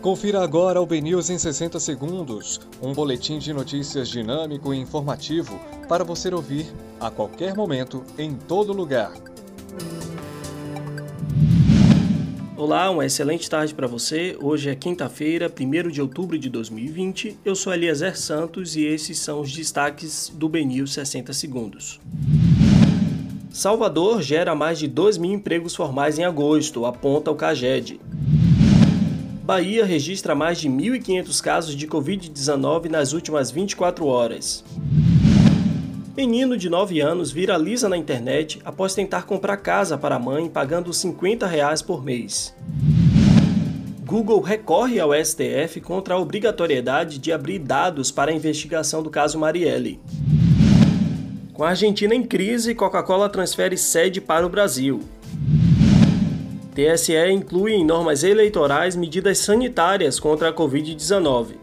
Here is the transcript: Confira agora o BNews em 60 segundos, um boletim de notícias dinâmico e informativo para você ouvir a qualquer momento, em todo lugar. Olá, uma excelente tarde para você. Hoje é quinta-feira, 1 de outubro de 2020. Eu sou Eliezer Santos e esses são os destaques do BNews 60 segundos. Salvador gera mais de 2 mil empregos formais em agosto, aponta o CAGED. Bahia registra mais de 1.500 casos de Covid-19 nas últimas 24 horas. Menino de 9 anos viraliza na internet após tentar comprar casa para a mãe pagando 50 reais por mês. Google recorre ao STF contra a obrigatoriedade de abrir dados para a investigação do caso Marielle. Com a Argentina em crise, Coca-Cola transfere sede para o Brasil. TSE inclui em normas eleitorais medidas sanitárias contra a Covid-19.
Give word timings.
Confira 0.00 0.44
agora 0.44 0.80
o 0.80 0.86
BNews 0.86 1.28
em 1.28 1.38
60 1.38 1.80
segundos, 1.80 2.60
um 2.80 2.92
boletim 2.92 3.40
de 3.40 3.52
notícias 3.52 4.08
dinâmico 4.08 4.72
e 4.72 4.78
informativo 4.78 5.58
para 5.88 6.04
você 6.04 6.32
ouvir 6.32 6.66
a 7.00 7.10
qualquer 7.10 7.56
momento, 7.56 8.04
em 8.16 8.32
todo 8.32 8.72
lugar. 8.72 9.12
Olá, 12.56 12.88
uma 12.90 13.04
excelente 13.04 13.50
tarde 13.50 13.74
para 13.74 13.88
você. 13.88 14.36
Hoje 14.40 14.70
é 14.70 14.74
quinta-feira, 14.76 15.52
1 15.52 15.90
de 15.90 16.00
outubro 16.00 16.38
de 16.38 16.48
2020. 16.48 17.36
Eu 17.44 17.56
sou 17.56 17.74
Eliezer 17.74 18.16
Santos 18.16 18.76
e 18.76 18.84
esses 18.84 19.18
são 19.18 19.40
os 19.40 19.52
destaques 19.52 20.32
do 20.32 20.48
BNews 20.48 20.92
60 20.92 21.32
segundos. 21.32 22.00
Salvador 23.50 24.22
gera 24.22 24.54
mais 24.54 24.78
de 24.78 24.86
2 24.86 25.18
mil 25.18 25.32
empregos 25.32 25.74
formais 25.74 26.20
em 26.20 26.24
agosto, 26.24 26.86
aponta 26.86 27.32
o 27.32 27.34
CAGED. 27.34 28.00
Bahia 29.48 29.86
registra 29.86 30.34
mais 30.34 30.60
de 30.60 30.68
1.500 30.68 31.42
casos 31.42 31.74
de 31.74 31.88
Covid-19 31.88 32.90
nas 32.90 33.14
últimas 33.14 33.50
24 33.50 34.04
horas. 34.04 34.62
Menino 36.14 36.54
de 36.54 36.68
9 36.68 37.00
anos 37.00 37.32
viraliza 37.32 37.88
na 37.88 37.96
internet 37.96 38.60
após 38.62 38.94
tentar 38.94 39.22
comprar 39.22 39.56
casa 39.56 39.96
para 39.96 40.16
a 40.16 40.18
mãe 40.18 40.50
pagando 40.50 40.92
50 40.92 41.46
reais 41.46 41.80
por 41.80 42.04
mês. 42.04 42.54
Google 44.04 44.42
recorre 44.42 45.00
ao 45.00 45.14
STF 45.14 45.80
contra 45.80 46.12
a 46.12 46.18
obrigatoriedade 46.18 47.18
de 47.18 47.32
abrir 47.32 47.58
dados 47.58 48.10
para 48.10 48.30
a 48.30 48.34
investigação 48.34 49.02
do 49.02 49.08
caso 49.08 49.38
Marielle. 49.38 49.98
Com 51.54 51.64
a 51.64 51.70
Argentina 51.70 52.14
em 52.14 52.22
crise, 52.22 52.74
Coca-Cola 52.74 53.30
transfere 53.30 53.78
sede 53.78 54.20
para 54.20 54.44
o 54.44 54.50
Brasil. 54.50 55.00
TSE 56.78 57.28
inclui 57.32 57.72
em 57.72 57.84
normas 57.84 58.22
eleitorais 58.22 58.94
medidas 58.94 59.38
sanitárias 59.38 60.20
contra 60.20 60.50
a 60.50 60.52
Covid-19. 60.52 61.56